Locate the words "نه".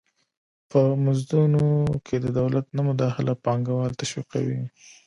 2.77-2.81